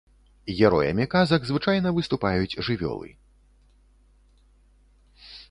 [0.59, 3.13] Героямі казак звычайна выступаюць жывёлы.